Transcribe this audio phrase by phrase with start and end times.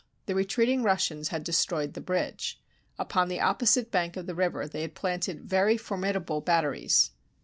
[0.25, 2.59] The retreating Russians had destroyed the bridge.
[2.97, 7.11] Upon the opposite bank of the river they had planted very formidable batteries.